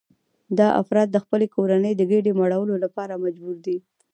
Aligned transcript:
دا 0.57 0.67
افراد 0.81 1.07
د 1.11 1.17
خپلې 1.23 1.47
کورنۍ 1.55 1.93
د 1.95 2.01
ګېډې 2.11 2.31
مړولو 2.39 2.75
لپاره 2.83 3.21
مجبور 3.25 3.55
دي 3.65 3.77